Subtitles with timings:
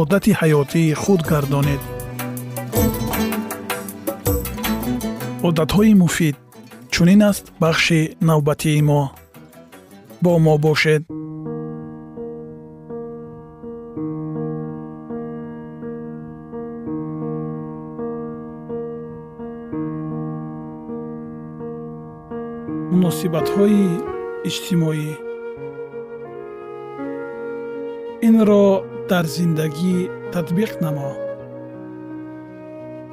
[0.00, 1.82] одати ҳаётии худ гардонед.
[5.48, 6.36] Одатҳои муфид
[6.92, 9.02] чунин аст бахши навбатии мо.
[10.22, 11.02] Бо мо бошед.
[22.92, 23.84] Муносибатҳои
[24.48, 25.10] иҷтимоӣ.
[28.28, 28.66] Инро
[29.12, 29.96] дар зиндагӣ
[30.32, 31.10] татбиқ намо.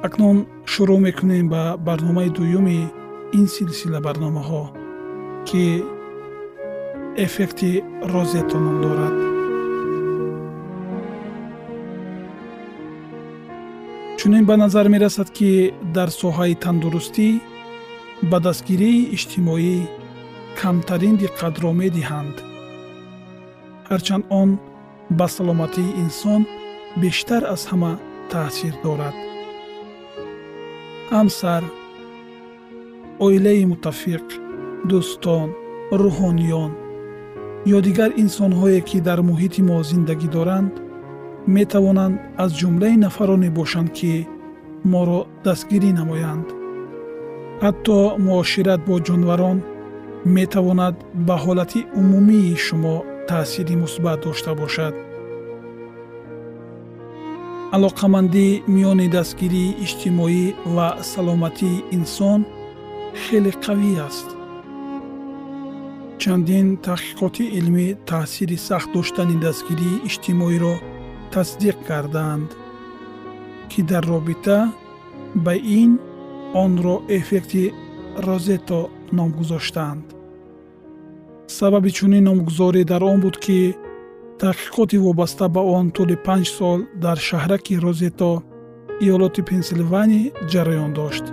[0.06, 0.38] Акнун
[0.72, 2.80] шурӯъ мекунем ба барномаи дуюми
[3.38, 4.62] ин силсила барномаҳо
[5.48, 5.64] ки
[7.24, 7.72] эффекти
[8.12, 9.16] розето ном дорад.
[14.18, 15.50] Чунин ба назар мерасад ки
[15.96, 17.28] дар соҳаи тандурустӣ
[18.30, 19.76] ба дастгирии иҷтимоӣ
[20.60, 22.36] камтарин диққатро медиҳанд.
[23.90, 24.50] Ҳарчанд он
[25.18, 26.42] ба саломатии инсон
[27.02, 27.92] бештар аз ҳама
[28.30, 29.16] таъсир дорад.
[31.12, 31.62] Ҳамсар
[33.26, 34.26] оилаи муттафиқ
[34.88, 35.48] дӯстон
[36.02, 36.72] рӯҳониён
[37.76, 40.72] ё дигар инсонҳое ки дар муҳити мо зиндагӣ доранд
[41.56, 44.12] метавонанд аз ҷумлаи нафароне бошанд ки
[44.92, 46.46] моро дастгирӣ намоянд.
[47.64, 49.58] Ҳатто муошират бо ҷонварон
[50.36, 50.94] метавонад
[51.26, 52.96] ба ҳолати умумии шумо
[53.30, 54.94] таъсири мусбат дошта бошад.
[57.76, 62.40] Алоқамандӣ миёни дастгирии иҷтимоӣ ва саломатии инсон
[63.22, 64.28] хеле қавӣ аст.
[66.22, 70.74] Чандин таҳқиқоти илмӣ таъсири сахт доштани дастгирии иҷтимоиро
[71.34, 72.48] тасдиқ кардаанд
[73.70, 74.58] ки дар робита
[75.44, 75.90] ба ин
[76.64, 77.64] онро эффекти
[78.26, 78.80] розето
[79.16, 80.06] ном гузоштаанд
[81.58, 83.58] сабаби чунин номгузорӣ дар он буд ки
[84.40, 88.32] таҳқиқоти вобаста ба он тӯли панҷ сол дар шаҳраки розето
[89.04, 91.24] иёлоти пенсилвания ҷараён дошт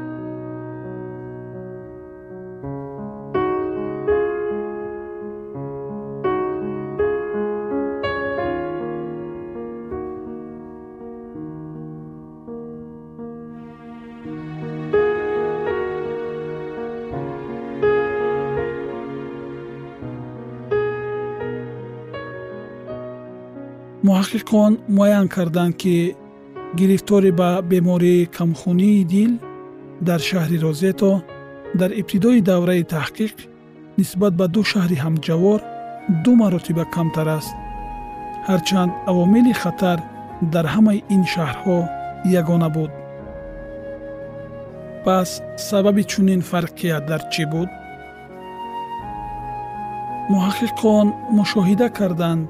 [24.27, 25.95] муҳаққиқон муайян карданд ки
[26.79, 29.31] гирифторӣ ба бемории камхунии дил
[30.07, 31.11] дар шаҳри розето
[31.79, 33.35] дар ибтидои давраи таҳқиқ
[33.99, 35.59] нисбат ба ду шаҳри ҳамҷавор
[36.23, 37.55] ду маротиба камтар аст.
[38.49, 39.99] ҳарчанд авомили хатар
[40.53, 41.77] дар ҳамаи ин шаҳрҳо
[42.39, 42.91] ягона буд.
[45.05, 45.29] пас
[45.69, 47.69] сабаби чунин фарқият дар чӣ буд?
[50.31, 51.07] муҳаққиқон
[51.37, 52.47] мушоҳида карданд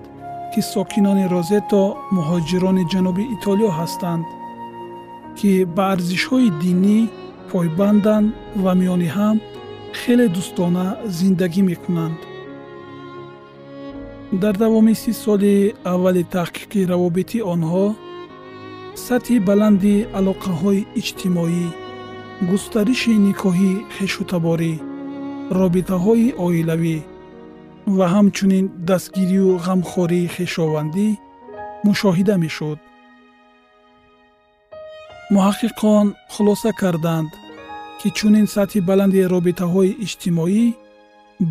[0.52, 1.82] ки сокинони розето
[2.16, 4.26] муҳоҷирони ҷануби итолиё ҳастанд
[5.38, 7.00] ки ба арзишҳои динӣ
[7.52, 8.28] пойбанданд
[8.64, 9.38] ва миёни ҳам
[10.00, 10.86] хеле дӯстона
[11.18, 12.20] зиндагӣ мекунанд.
[14.42, 15.56] Дар давоми си соли
[15.94, 17.86] аввали таҳқиқи равобити онҳо
[19.06, 21.66] сатҳи баланди алоқаҳои иҷтимоӣ
[22.50, 24.74] густариши никоҳи хешутаборӣ
[25.60, 26.98] робитаҳои оилавӣ
[27.96, 31.08] ва ҳамчунин дастгирию ғамхории хешовандӣ
[31.86, 32.80] мушоҳида мешуд.
[35.34, 37.32] муҳаққиқон хулоса карданд
[38.00, 40.66] ки чунин сатҳи баланди робитаҳои иҷтимоӣ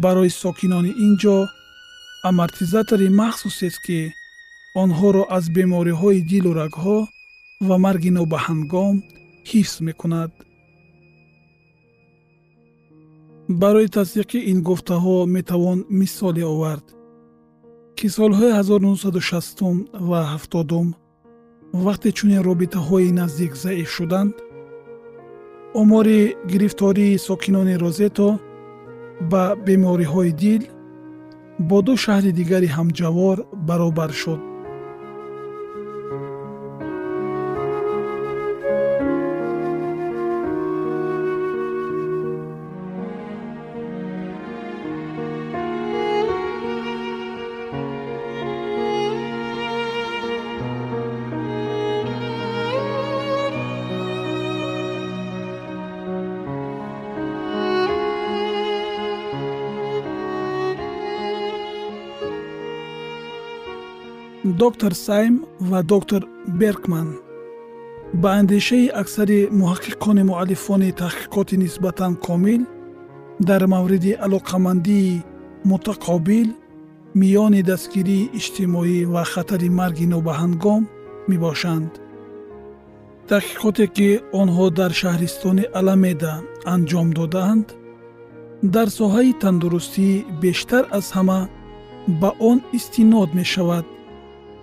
[0.03, 1.37] барои сокинони ин ҷо
[2.29, 4.01] амортизатори махсусест ки
[4.83, 6.99] онҳоро аз бемориҳои дилу рагҳо
[7.69, 8.95] ва марги нобаҳангом
[9.51, 10.31] ҳифз мекунад
[13.49, 16.87] барои тасдиқи ин гуфтаҳо метавон мисоле овард
[17.97, 20.95] ки солҳои 1960 ва 70
[21.85, 24.35] вақте чунин робитаҳои наздик заиф шуданд
[25.75, 28.39] омори гирифтории сокинони розето
[29.31, 30.63] ба бемориҳои дил
[31.69, 33.37] бо ду шаҳри дигари ҳамҷавор
[33.69, 34.41] баробар шуд
[64.47, 67.09] доктор сайм ва доктор беркман
[68.15, 72.63] ба андешаи аксари муҳаққиқони муаллифони таҳқиқоти нисбатан комил
[73.49, 75.23] дар мавриди алоқамандии
[75.71, 76.49] мутақобил
[77.21, 80.83] миёни дастгирии иҷтимоӣ ва хатари марги нобаҳангом
[81.31, 81.93] мебошанд.
[83.31, 84.09] Таҳқиқоте ки
[84.41, 86.35] онҳо дар шаҳристони аламеда
[86.75, 87.67] анҷом додаанд
[88.75, 90.09] дар соҳаи тандурустӣ
[90.43, 91.41] бештар аз ҳама
[92.21, 93.87] ба он истинод мешавад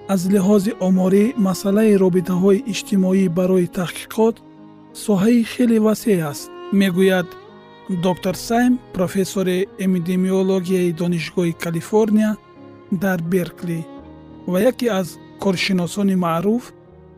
[0.08, 4.36] аз лиҳози оморӣ масъалаи робитаҳои иҷтимоӣ барои таҳқиқот
[5.06, 6.46] соҳаи хеле васеъ аст.
[6.80, 7.28] Мегӯяд
[8.06, 12.32] доктор сайм профессори эпидемиологияи донишгоҳи калифорния
[13.04, 13.80] дар беркли
[14.52, 15.08] ва яке аз
[15.44, 16.64] коршиносони маъруф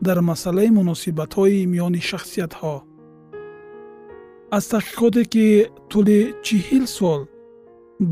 [0.06, 2.74] дар масъалаи муносибатҳои миёни шахсиятҳо.
[4.56, 5.46] Аз таҳқиқоте ки
[5.90, 7.20] тӯли чиҳил сол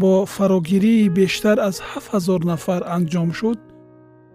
[0.00, 3.58] бо фарогирии бештар аз ҳафт ҳазор нафар анҷом шуд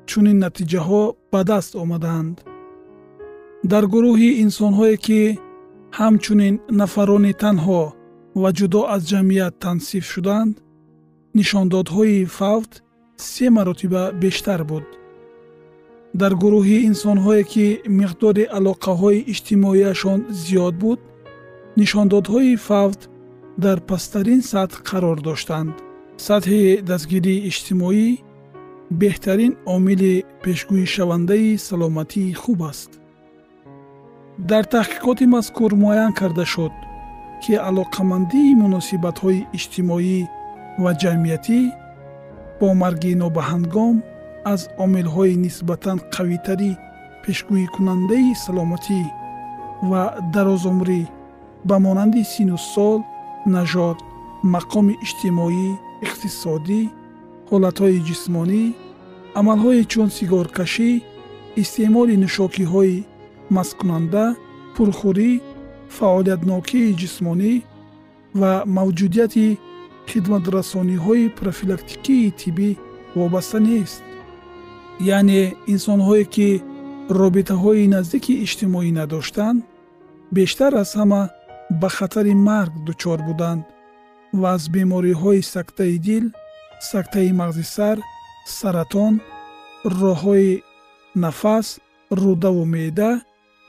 [0.09, 2.35] чунин натиҷаҳо ба даст омаданд.
[3.71, 5.21] Дар гурӯҳи инсонҳое ки
[5.99, 7.83] ҳамчунин нафарони танҳо
[8.41, 10.53] ва ҷудо аз ҷамъият тансиф шуданд
[11.37, 12.71] нишондодҳои фавт
[13.31, 14.85] се маротиба бештар буд.
[16.21, 17.65] Дар гурӯҳи инсонҳое ки
[17.99, 20.99] миқдори алоқаҳои иҷтимоияшон зиёд буд
[21.79, 23.01] нишондодҳои фавт
[23.63, 25.73] дар пасттарин сатҳ қарор доштанд.
[26.27, 28.07] Сатҳи дастгирии иҷтимоӣ
[28.91, 32.91] беҳтарин омили пешгӯишавандаи саломатии хуб аст.
[34.49, 36.73] Дар таҳқиқоти мазкур муайян карда шуд
[37.43, 40.19] ки алоқамандии муносибатҳои иҷтимоӣ
[40.83, 41.59] ва ҷамъиятӣ
[42.59, 43.95] бо марги нобаҳангом
[44.53, 46.71] аз омилҳои нисбатан қавитари
[47.23, 49.01] пешгӯикунандаи саломатӣ
[49.89, 50.03] ва
[50.33, 51.01] дарозумрӣ
[51.67, 52.99] ба монанди сину сол
[53.55, 53.97] нажод
[54.53, 55.67] мақоми иҷтимоӣ
[56.05, 56.81] иқтисодӣ
[57.49, 58.63] ҳолатҳои ҷисмонӣ
[59.39, 60.91] амалҳое чун сигоркашӣ
[61.61, 62.95] истеъмоли нӯшокиҳои
[63.55, 64.25] масткунанда
[64.75, 65.31] пурхӯрӣ
[65.97, 67.53] фаъолиятнокии ҷисмонӣ
[68.39, 69.47] ва мавҷудияти
[70.09, 72.69] хидматрасониҳои профилактикии тиббӣ
[73.19, 74.03] вобаста нест.
[75.17, 75.41] Яъне
[75.73, 76.49] инсонҳое ки
[77.19, 79.59] робитаҳои наздики иҷтимоӣ надоштанд
[80.37, 81.21] бештар аз ҳама
[81.81, 83.63] ба хатари марг дучор буданд
[84.39, 86.25] ва аз бемориҳои сактаи дил
[86.79, 87.97] сактаи мағзи сар
[88.59, 89.13] саратон
[89.99, 90.61] роҳҳои
[91.23, 91.67] нафас
[92.21, 93.11] рӯдаву меъда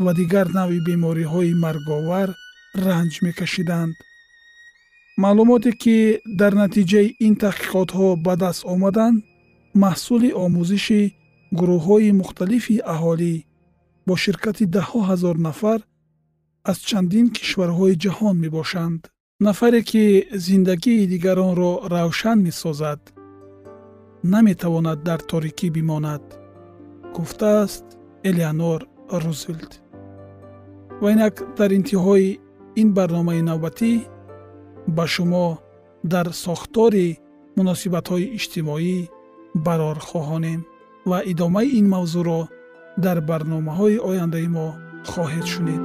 [0.04, 2.28] ва дигар навъи бемориҳои марговар
[2.86, 3.94] ранҷ мекашиданд.
[5.22, 5.96] Маълумоте ки
[6.40, 9.18] дар натиҷаи ин таҳқиқотҳо ба даст омаданд
[9.84, 11.02] маҳсули омӯзиши
[11.58, 13.34] гурӯҳҳои мухталифи аҳолӣ
[14.06, 15.80] бо ширкати даҳҳо ҳазор нафар
[16.70, 19.00] аз чандин кишварҳои ҷаҳон мебошанд
[19.40, 23.00] нафаре ки зиндагии дигаронро равшан месозад
[24.22, 26.24] наметавонад дар торикӣ бимонад
[27.14, 27.84] гуфтааст
[28.28, 28.80] элеонор
[29.22, 29.72] рузвелт
[31.00, 32.38] ва инак дар интиҳои
[32.80, 33.92] ин барномаи навбатӣ
[34.96, 35.46] ба шумо
[36.12, 37.08] дар сохтори
[37.56, 38.96] муносибатҳои иҷтимоӣ
[39.66, 40.60] барор хоҳонем
[41.10, 42.40] ва идомаи ин мавзӯъро
[43.04, 44.66] дар барномаҳои ояндаи мо
[45.10, 45.84] хоҳед шунид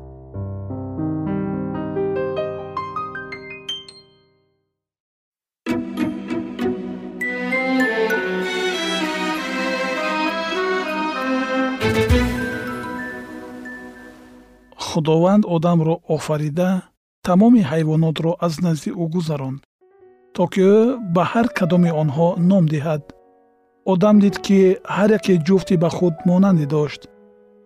[14.91, 16.69] худованд одамро офарида
[17.27, 19.61] тамоми ҳайвонотро аз назди ӯ гузаронд
[20.35, 20.77] то ки ӯ
[21.15, 23.03] ба ҳар кадоми онҳо ном диҳад.
[23.93, 24.59] Одам дид ки
[24.95, 27.01] ҳар яке ҷуфти ба худ монандӣ дошт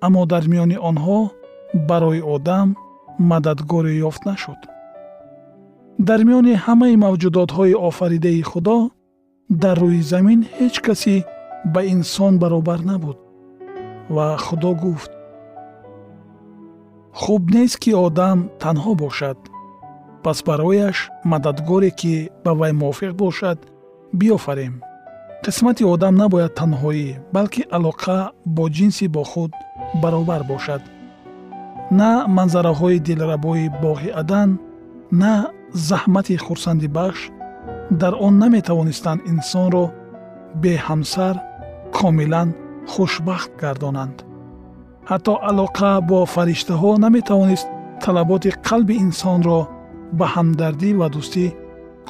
[0.05, 1.19] аммо дар миёни онҳо
[1.89, 2.67] барои одам
[3.29, 4.59] мададгоре ёфт нашуд.
[6.07, 8.77] Дар миёни ҳамаи мавҷудотҳои офаридаи худо
[9.63, 11.15] дар рӯи замин ҳеҷ касе
[11.73, 13.17] ба инсон баробар набуд
[14.15, 15.11] ва худо гуфт
[17.21, 19.37] хуб нест ки одам танҳо бошад.
[20.23, 20.97] Пас барояш
[21.31, 23.59] мададгоре ки ба вай мувофиқ бошад
[24.19, 24.73] биёфарем.
[25.43, 28.19] Қисмати одам набояд танҳоӣ балки алоқа
[28.55, 29.51] бо ҷинси бо худ
[30.01, 30.81] баробар бошад.
[31.99, 34.49] На манзараҳои дилрабои боғи адан
[35.21, 35.33] на
[35.89, 37.21] заҳмати хурсандибахш
[38.01, 39.85] дар он наметавонистанд инсонро
[40.63, 41.35] беҳамсар
[41.97, 42.49] комилан
[42.91, 44.17] хушбахт гардонанд
[45.09, 47.67] ҳатто алоқа бо фариштаҳо наметавонист
[48.03, 49.59] талаботи қалби инсонро
[50.17, 51.45] ба ҳамдардӣ ва дӯстӣ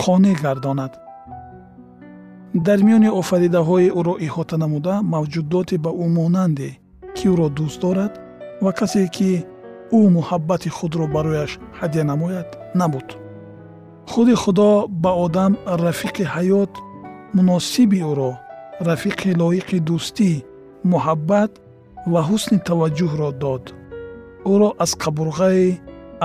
[0.02, 0.94] қонеъ гардонад.
[2.66, 6.70] Дар миёни офаридаҳои ӯро иҳота намуда мавҷудоте ба ӯ монанде
[7.16, 8.14] ки ӯро дӯст дорад
[8.64, 9.30] ва касе ки
[9.98, 12.50] ӯ муҳаббати худро барояш ҳадя намояд
[12.80, 13.08] набуд.
[14.12, 14.70] Худи худо
[15.04, 15.52] ба одам
[15.86, 16.74] рафиқи ҳаёт
[17.36, 18.32] муносиби ӯро
[18.90, 20.32] рафиқи лоиқи дӯстӣ
[20.92, 21.52] муҳаббат
[22.12, 23.64] ва ҳусни таваҷҷӯҳро дод.
[24.54, 25.68] Ӯро аз қабурғае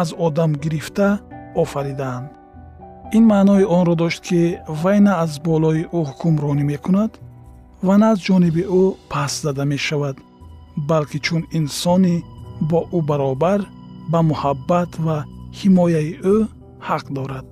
[0.02, 1.08] аз одам гирифта
[1.62, 2.28] офаридаанд
[3.16, 7.12] ин маънои онро дошт ки вай на аз болои ӯ ҳукмронӣ мекунад
[7.86, 10.16] ва на аз ҷониби ӯ паст зада мешавад
[10.88, 12.16] балки чун инсони
[12.70, 13.60] бо ӯ баробар
[14.12, 15.16] ба муҳаббат ва
[15.58, 16.36] ҳимояи ӯ
[16.88, 17.46] ҳақ дорад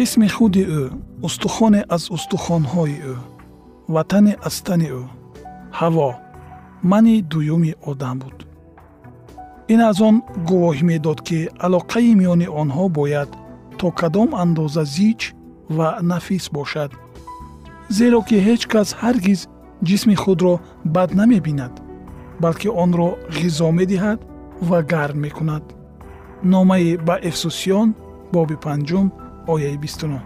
[0.00, 0.82] қисми худи ӯ
[1.26, 3.16] устухоне аз устухонҳои ӯ
[3.94, 5.02] ва тане аз тани ӯ.
[5.78, 6.10] Ҳаво
[6.90, 8.36] мани дуюми одам буд.
[9.72, 10.16] Ин аз он
[10.48, 13.30] гувоҳӣ медод ки алоқаи миёни онҳо бояд
[13.78, 15.20] то кадом андоза зич
[15.76, 16.90] ва нафис бошад.
[17.96, 19.40] Зеро ки ҳеҷ кас ҳаргиз
[19.88, 20.54] ҷисми худро
[20.94, 21.74] бад намебинад
[22.42, 24.18] балки онро ғизо медиҳад
[24.68, 25.64] ва гарм мекунад.
[26.52, 27.88] Номаи ба эфсусиён
[28.34, 29.08] боби панҷум
[29.52, 30.22] ояи бистунум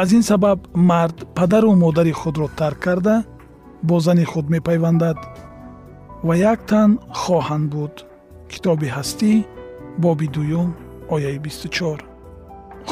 [0.00, 0.58] аз ин сабаб
[0.90, 3.16] мард падару модари худро тарк карда
[3.82, 5.18] бо зани худ мепайвандад
[6.26, 6.90] ва як тан
[7.22, 7.94] хоҳанд буд.
[8.52, 9.32] Китоби ҳастӣ
[10.02, 10.68] боби дуюм
[11.14, 11.98] ояи бисту чор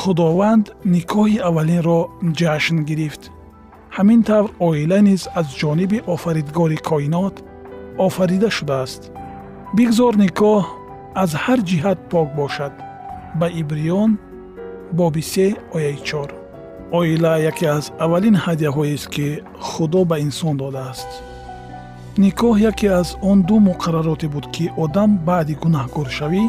[0.01, 2.01] худованд никоҳи аввалинро
[2.39, 3.23] ҷашн гирифт.
[3.97, 7.37] Ҳамин тавр оила низ аз ҷониби офаридгори коинот
[8.07, 9.03] офарида шудааст.
[9.77, 10.63] Бигзор никоҳ
[11.23, 12.73] аз ҳар ҷиҳат пок бошад.
[13.41, 14.11] Ба ибриён
[14.93, 16.29] боби се ояи чор.
[16.93, 19.27] Оила яке аз аввалин ҳадияҳоест ки
[19.61, 21.11] худо ба инсон додааст.
[22.25, 26.45] Никоҳ яке аз он ду муқаррароте буд ки одам баъди гунаҳкоршавӣ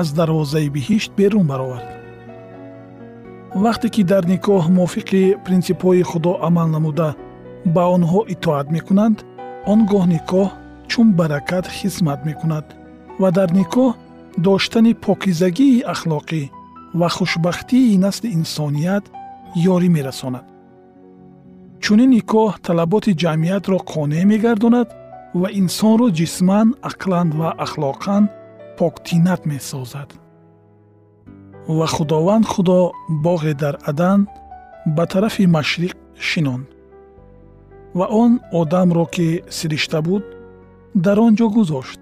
[0.00, 1.88] аз дарвозаи биҳишт берун баровард.
[3.64, 7.08] Вақте ки дар никоҳ мувофиқи принсипҳои худо амал намуда
[7.74, 9.18] ба онҳо итоат мекунанд
[9.72, 10.48] он гоҳ никоҳ
[10.90, 12.66] чун баракат хизмат мекунад
[13.20, 13.88] ва дар никоҳ
[14.46, 16.42] доштани покизагии ахлоқӣ
[17.00, 19.04] ва хушбахтии насли инсоният
[19.74, 20.46] ёрӣ мерасонад.
[21.82, 24.88] Чунин никоҳ талаботи ҷамъиятро қонеъ мегардонад
[25.40, 28.24] ва инсонро ҷисман ақлан ва ахлоқан
[28.78, 30.08] поктинат месозад.
[31.78, 32.78] Ва худованд худо
[33.24, 34.20] боғе дар адан
[34.96, 35.94] ба тарафи машриқ
[36.28, 36.66] шинонд
[37.98, 40.24] ва он одамро ки сиришта буд
[41.04, 42.00] дар он ҷо гузошт.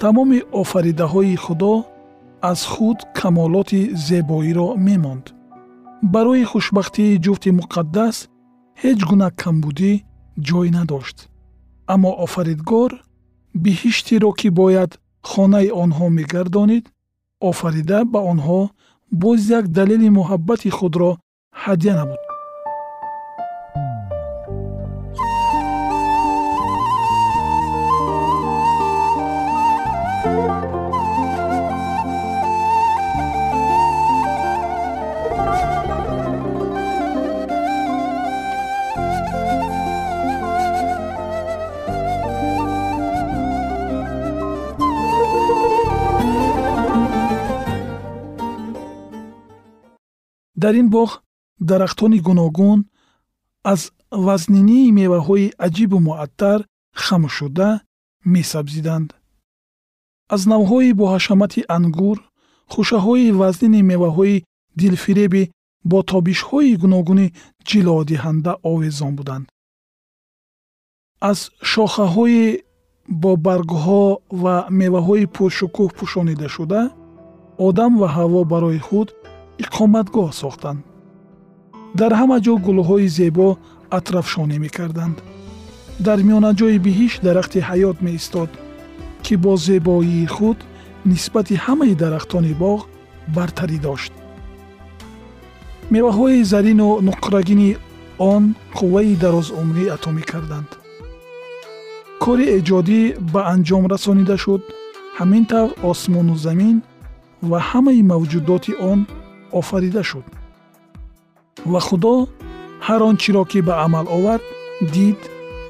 [0.00, 1.72] Тамоми офаридаҳои худо
[2.50, 5.24] аз худ камолоти зебоиро мемонд.
[6.12, 8.16] Барои хушбахтии ҷуфти муқаддас
[8.82, 9.92] ҳеҷ гуна камбудӣ
[10.48, 11.18] ҷой надошт.
[11.94, 12.90] Аммо офаридгор
[13.64, 14.90] биҳиштиро ки бояд
[15.30, 16.84] хонаи онҳо мегардонид
[17.50, 18.60] офарида ба онҳо
[19.22, 21.10] боз як далели муҳаббати худро
[21.62, 22.20] ҳадя намуд
[50.64, 51.10] дар ин боғ
[51.70, 52.78] дарахтони гуногун
[53.72, 53.80] аз
[54.26, 56.58] вазнинии меваҳои аҷибу муаттар
[57.04, 57.68] хамӯшшуда
[58.34, 59.08] месабзиданд.
[60.34, 62.16] Аз навъҳои боҳашамати ангур
[62.72, 64.42] хушаҳои вазнини меваҳои
[64.80, 65.42] дилфиреби
[65.90, 67.26] бо тобишҳои гуногуни
[67.68, 69.46] ҷилодиҳанда овезон буданд.
[71.30, 71.38] Аз
[71.72, 72.44] шохаҳои
[73.22, 74.04] бо баргҳо
[74.42, 76.80] ва меваҳои пуршукӯҳ пӯшонидашуда
[77.66, 79.08] одам ва ҳаво барои худ
[79.62, 80.80] иқоматгоҳ сохтанд.
[82.00, 83.48] Дар ҳама ҷо гулҳои зебо
[83.98, 85.16] атрафшонӣ мекарданд.
[86.06, 88.50] Дар миёнаҷои биҳишт дарахти ҳаёт меистод
[89.24, 90.58] ки бо зебоии худ
[91.10, 92.80] нисбати ҳамаи дарахтони боғ
[93.36, 94.12] бартарӣ дошт.
[95.94, 97.70] Меваҳои зарину нуқрагини
[98.32, 98.42] он
[98.78, 100.70] қувваи дарозумрӣ ато мекарданд
[102.24, 103.00] кори эҷодӣ
[103.32, 104.62] ба анҷом расонида шуд.
[105.18, 106.76] Ҳамин тавр осмону замин
[107.50, 108.98] ва ҳамаи мавҷудоти он
[109.60, 110.26] офарида шуд.
[111.72, 112.14] Ва худо
[112.86, 114.44] ҳар он чиро ки ба амал овард
[114.94, 115.20] дид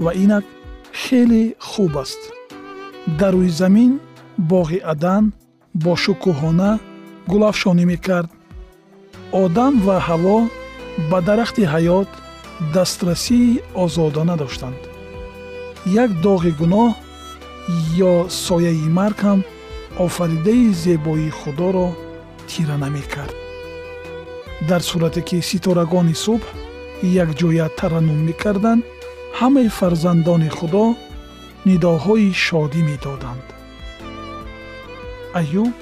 [0.05, 0.45] ва инак
[1.03, 2.21] хеле хуб аст.
[3.19, 3.93] Дар рӯи замин
[4.51, 5.25] боғи адан
[5.85, 6.71] бо шукӯҳона
[7.31, 8.31] гулафшонӣ мекард.
[9.43, 10.39] Одам ва ҳаво
[11.11, 12.11] ба дарахти ҳаёт
[12.75, 14.81] дастрасии озодона доштанд
[16.03, 16.91] як доғи гуноҳ
[18.11, 18.15] ё
[18.47, 19.41] сояи марг ҳам
[20.07, 21.89] офаридаи зебоии худоро
[22.51, 23.44] тира намекард
[24.69, 26.43] дар сурате ки ситорагони субҳ
[27.25, 28.83] якҷоя тараннум мекарданд
[29.39, 30.87] ҳамаи фарзандони худо
[31.69, 33.47] нидоҳои шодӣ медоданд
[35.41, 35.75] аюб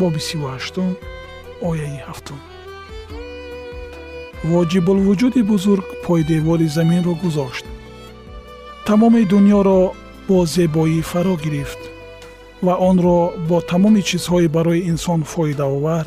[0.00, 0.90] боби сивҳаштум
[1.70, 2.40] ояи ҳафтум
[4.52, 7.66] воҷибулвуҷуди бузург пойдевори заминро гузошт
[8.88, 9.80] тамоми дуньёро
[10.28, 11.82] бо зебоӣ фаро гирифт
[12.66, 13.18] ва онро
[13.48, 16.06] бо тамоми чизҳои барои инсон фоидаовар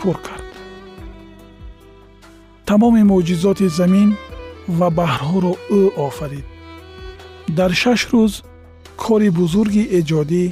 [0.00, 0.41] пур кард
[2.72, 4.10] тамоми мӯъҷизоти замин
[4.78, 6.46] ва баҳрҳоро ӯ офарид.
[7.58, 8.32] Дар шаш рӯз
[9.02, 10.44] кори бузурги эҷодӣ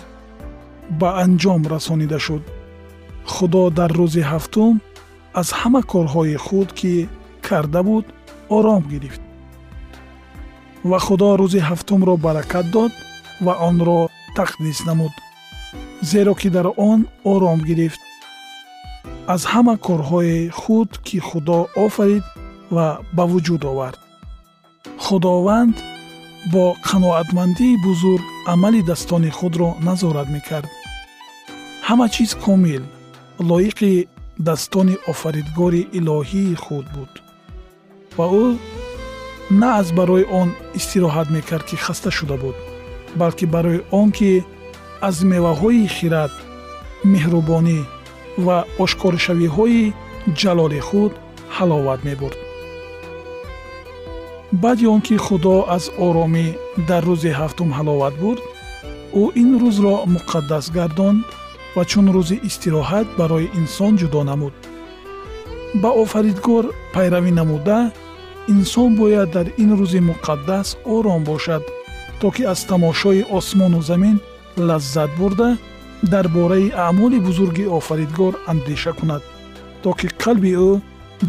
[1.00, 2.42] ба анҷом расонида шуд.
[3.32, 4.74] Худо дар рӯзи ҳафтум
[5.40, 6.92] аз ҳама корҳои худ ки
[7.46, 8.04] карда буд
[8.56, 9.22] ором гирифт.
[10.90, 12.92] Ва худо рӯзи ҳафтумро баракат дод
[13.44, 14.00] ва онро
[14.38, 15.14] тақдис намуд
[16.10, 17.00] зеро ки дар он
[17.32, 18.00] ором гирифт
[19.26, 22.24] аз ҳама корҳои худ ки худо офарид
[22.74, 23.98] ва ба вуҷуд овард.
[25.04, 25.76] Худованд
[26.52, 30.68] бо қаноатмандии бузург амалидастони худро назорат мекард.
[31.88, 32.84] Ҳама чиз комил
[33.50, 34.08] лоиқи
[34.46, 37.12] dastoни офаридгори илоҳии худ буд.
[38.16, 38.46] Ва ӯ
[39.60, 42.56] на аз барои он истироҳат мекард ки хаста шуда буд
[43.20, 44.44] балки барои он ки
[45.08, 46.32] аз меваҳои хирад
[47.12, 47.78] меҳрубонӣ
[48.46, 49.92] ва ошкоршавиҳои
[50.40, 51.12] ҷалоли худ
[51.56, 52.38] ҳаловат мебурд.
[54.62, 56.46] Баъди он ки худо аз оромӣ
[56.88, 58.42] дар рӯзи ҳафтум ҳаловат бурд
[59.22, 61.20] ӯ ин рӯзро муқаддас гардонд
[61.76, 64.54] ва чун рӯзи истироҳат барои инсон ҷудо намуд.
[65.82, 67.78] Ба офаридгор пайравӣ намуда
[68.54, 71.62] инсон бояд дар ин рӯзи муқаддас ором бошад
[72.20, 74.16] то ки аз тамошои осмону замин
[74.68, 75.48] лаззат бурда
[76.02, 79.22] дар бораи аъмоли бузурги офаридгор андеша кунад
[79.82, 80.70] то ки қалби ӯ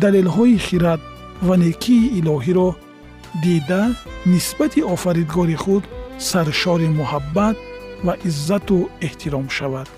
[0.01, 1.01] далелҳои хирад
[1.47, 2.69] ва некии илоҳиро
[3.43, 3.83] дида
[4.25, 5.83] нисбати офаридгори худ
[6.29, 7.57] саршори муҳаббат
[8.05, 9.89] ва иззату эҳтиром шавад.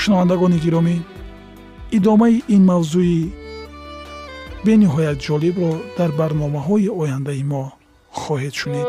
[0.00, 0.96] Шунавандагони гиромӣ
[1.96, 3.20] идомаи ин мавзӯи
[4.66, 7.64] бениҳоят ҷолибро дар барномаҳои ояндаи мо
[8.20, 8.88] хоҳед шунид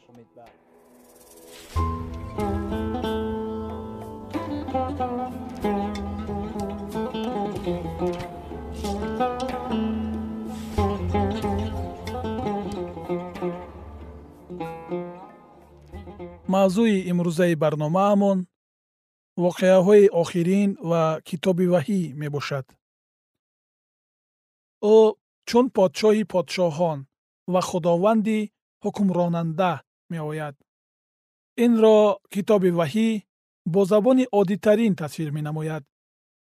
[16.71, 18.39] мавзӯи имрӯзаи барномаамон
[19.43, 22.65] воқеаҳои охирин ва китоби ваҳӣ мебошад.
[24.95, 24.97] Ӯ
[25.49, 26.99] чун подшоҳи подшоҳон
[27.53, 28.39] ва худованди
[28.83, 29.71] ҳукмронанда
[30.13, 30.55] меояд.
[31.65, 31.99] Инро
[32.33, 33.09] китоби ваҳӣ
[33.73, 35.83] бо забони оддитарин тасвир менамояд.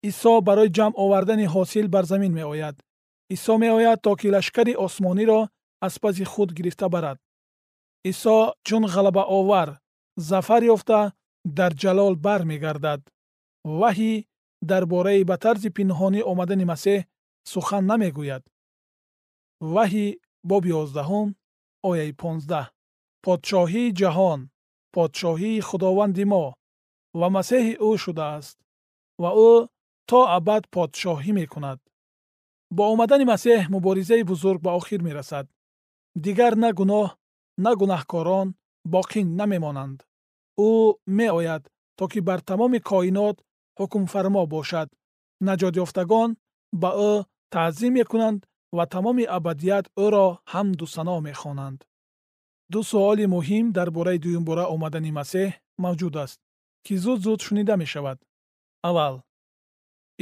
[0.08, 2.76] Исо барои ҷамъ овардани ҳосил бар замин меояд.
[3.34, 5.40] Исо меояд то ки лашкари осмониро
[5.86, 7.18] аз паси худ гирифта барад.
[8.10, 9.70] Исо чун ғалабаовар
[10.16, 11.12] зафар ёфта
[11.44, 13.00] дар ҷалол бармегардад.
[13.80, 14.12] Ваҳӣ
[14.70, 17.06] дар бораи ба тарзи пинҳонӣ омадани масеҳ
[17.52, 18.42] сухан намегӯяд.
[19.74, 20.06] Ваҳӣ
[20.50, 21.28] боби ёздаҳум
[21.90, 22.66] ояи понздаҳ.
[23.24, 24.40] Подшоҳии ҷаҳон
[24.94, 26.44] подшоҳии худованди мо
[27.20, 28.56] ва масеҳи ӯ шудааст
[29.22, 29.52] ва ӯ
[30.08, 31.78] то абад подшоҳӣ мекунад.
[32.76, 35.46] Бо омадани масеҳ муборизаи бузург ба охир мерасад.
[36.24, 37.08] Дигар на гуноҳ
[37.64, 38.48] на гунаҳкорон
[38.92, 39.98] боқӣ намемонанд.
[40.68, 40.70] Ӯ
[41.18, 41.62] меояд
[41.98, 43.36] то ки бар тамоми коинот
[43.78, 44.88] ҳукмфармо бошад.
[45.46, 46.30] Наҷотёфтагон
[46.82, 47.12] ба ӯ
[47.54, 48.40] таъзим мекунанд
[48.76, 51.80] ва тамоми абадият ӯро ҳамду сано мехонанд.
[52.72, 55.48] Ду суоли муҳим дар бораи дуюмбора омадани масеҳ
[55.84, 56.38] мавҷуд аст
[56.84, 58.18] ки зуд зуд шунида мешавад.
[58.88, 59.14] Аввал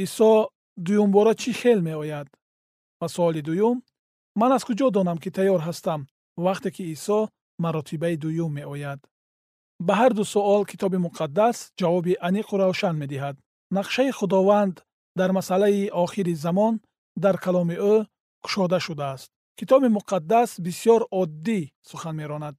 [0.03, 0.31] исо
[0.85, 2.27] дуюмбора чӣ хел меояд?
[2.99, 3.77] Ва суоли дуюм
[4.39, 6.01] ман аз куҷо донам ки тайёр ҳастам
[6.45, 7.19] вақте ки исо
[7.63, 8.99] маротибаи дуюм меояд.
[9.87, 13.35] Ба ҳар ду суол китоби муқаддас ҷавоби аниқу равшан медиҳад.
[13.77, 14.75] Нақшаи худованд
[15.19, 16.73] дар масъалаи охири замон
[17.23, 17.95] дар каломи ӯ
[18.43, 19.29] кушода шудааст.
[19.59, 22.55] Китоби муқаддас бисьёр оддӣ сухан меронад.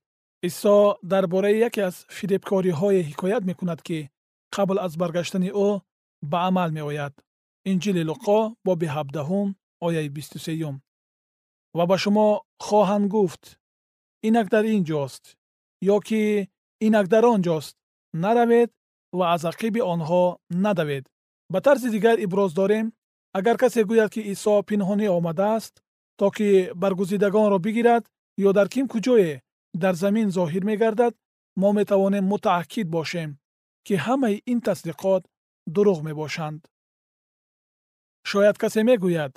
[0.49, 3.99] Исо дар бораи яке аз фиребкориҳое ҳикоят мекунад ки
[4.55, 5.71] қабл аз баргаштани ӯ
[6.31, 7.15] ба амал меояд.
[7.71, 9.49] Инҷили луқо боби ҳабдаҳум
[9.87, 10.77] ояи бисту сеюм.
[11.77, 12.29] Ва ба шумо
[12.67, 13.43] хоҳанд гуфт
[14.29, 15.25] инак дар ин ҷост
[15.95, 16.23] ё ки
[16.87, 17.75] инак дар он ҷост
[18.23, 18.71] наравед
[19.19, 20.25] ва аз ақиби онҳо
[20.65, 21.05] надавед.
[21.53, 22.87] Ба тарзи дигар иброз дорем
[23.39, 25.75] агар касе гӯяд ки исо пинҳонӣ омадааст
[26.19, 26.49] то ки
[26.83, 28.05] баргузидагонро бигирад
[28.49, 29.33] ё дар ким куҷое
[29.83, 31.15] дар замин зоҳир мегардад
[31.61, 33.31] мо метавонем мутааккид бошем
[33.87, 35.23] ки ҳамаи ин тасдиқот
[35.75, 36.61] дурӯғ мебошанд.
[38.31, 39.33] Шояд касе мегӯяд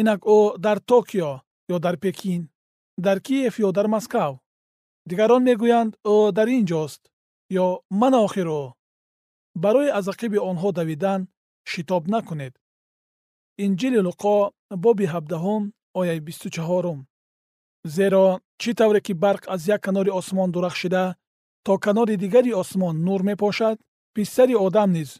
[0.00, 1.32] инак ӯ дар токио
[1.74, 2.42] ё дар пекин
[3.04, 4.32] дар киев ё дар москав
[5.08, 7.02] дигарон мегӯянд ӯ дар ин ҷост
[7.64, 7.66] ё
[8.00, 8.64] ман охир ӯ
[9.62, 11.20] барои аз ақиби онҳо давидан
[11.70, 12.54] шитоб накунед.
[13.64, 14.36] Инҷили луқо
[14.84, 15.62] боби ҳабдаҳум
[16.00, 16.98] ояи бисту чаҳорум.
[17.96, 18.26] Зеро
[18.60, 21.04] чӣ тавре ки барқ аз як канори осмон дурахшида
[21.64, 23.76] то канори дигари осмон нур мепошад
[24.14, 25.10] писари одам низ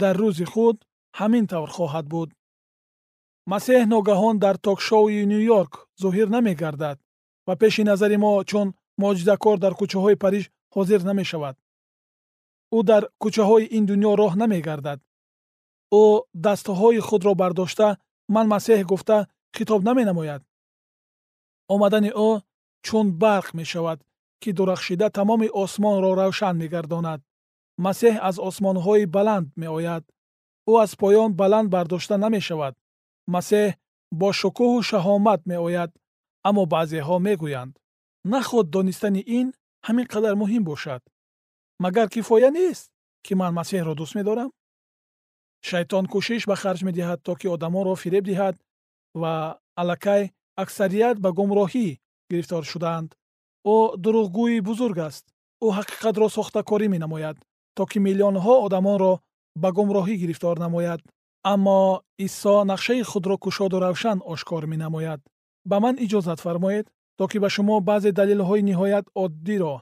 [0.00, 0.76] дар рӯзи худ
[1.18, 2.28] ҳамин тавр хоҳад буд.
[3.52, 6.98] Масеҳ ногаҳон дар токшоуи ню йорк зоҳир намегардад
[7.50, 8.68] ва пеши назари мо чун
[9.02, 11.56] моҷизакор дар кӯчаҳои париж ҳозир намешавад.
[12.76, 14.98] Ӯ дар кӯчаҳои ин дунё роҳ намегардад.
[16.02, 16.04] Ӯ
[16.44, 17.88] дастҳои худро бардошта
[18.34, 19.18] ман масеҳ гуфта
[19.56, 20.42] хитоб наменамояд.
[21.74, 22.30] Омадани ӯ
[22.86, 23.98] чун барқ мешавад
[24.40, 27.20] ки дурахшида тамоми осмонро равшан мегардонад.
[27.86, 30.04] Масеҳ аз осмонҳои баланд меояд.
[30.70, 32.74] Ӯ аз поён баланд бардошта намешавад.
[33.34, 33.66] Масеҳ
[34.20, 35.90] бо шукӯҳу шаҳомат меояд
[36.48, 37.72] аммо баъзеҳо мегӯянд
[38.32, 39.46] наход донистани ин
[39.86, 41.02] ҳамин қадар муҳим бошад?
[41.84, 42.90] Магар кифоя нест
[43.24, 44.50] ки ман масеҳро дӯст медорам?
[45.68, 48.56] Шайтон кӯшиш ба харҷ медиҳад то ки одамонро фиреб диҳад
[49.20, 49.32] ва
[49.80, 50.22] аллакай
[50.62, 51.86] аксарият ба гумроҳӣ
[52.30, 53.10] гирифтор шудаанд.
[53.74, 55.24] Ӯ дурӯғгӯи бузург аст!
[55.64, 57.36] Ӯ ҳақиқатро сохтакорӣ менамояд
[57.76, 59.12] то ки миллионҳо одамонро
[59.62, 61.00] ба гумроҳӣ гирифтор намояд.
[61.52, 61.80] Аммо
[62.26, 65.20] исо нақшаи худро кушоду равшан ошкор менамояд
[65.64, 66.86] ба ман иҷозат фармоед
[67.18, 69.74] то ки ба шумо баъзе далелҳои ниҳоят оддиро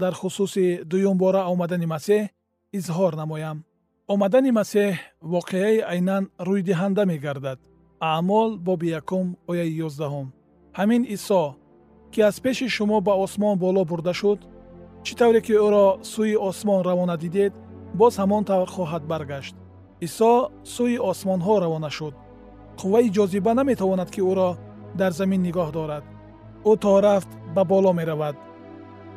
[0.00, 2.22] дар хусуси дуюмбора омадани масеҳ
[2.78, 3.58] изҳор намоям.
[4.12, 4.90] омадани масеҳ
[5.34, 7.58] воқеаи айнан рӯйдиҳанда мегардад
[8.10, 10.26] аъмол боби якум ояи ёздаҳум.
[10.78, 11.42] ҳамин исо
[12.12, 14.40] ки аз пеши шумо ба осмон боло бурда шуд
[15.04, 17.52] чӣ тавре ки ӯро сӯи осмон равона дидед
[18.00, 19.54] боз ҳамон тавр хоҳад баргашт.
[20.06, 20.32] исо
[20.74, 22.14] сӯи осмонҳо равона шуд.
[22.78, 24.50] қувваи ҷозиба наметавонад ки ӯро
[25.00, 26.04] дар замин нигоҳ дорад
[26.70, 28.36] ӯ то рафт ба боло меравад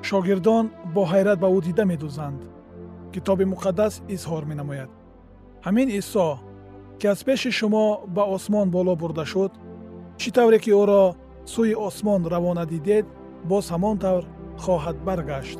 [0.08, 2.42] шогирдон бо ҳайрат ба ӯ дида медӯзанд
[3.14, 4.90] китоби муқаддас изҳор менамояд
[5.66, 6.28] ҳамин исо
[7.00, 9.52] ки аз пеши шумо ба осмон боло бурда шуд
[10.20, 11.04] чӣ тавре ки ӯро
[11.54, 13.06] сӯи осмон равона дидед
[13.50, 14.24] боз ҳамон тавр
[14.64, 15.60] хоҳад баргашт